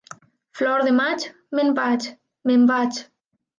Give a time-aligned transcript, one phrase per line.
[0.59, 1.27] Flor de maig,
[1.59, 2.09] me'n vaig,
[2.51, 3.01] me'n vaig.